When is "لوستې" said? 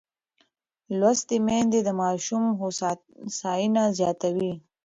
0.99-1.37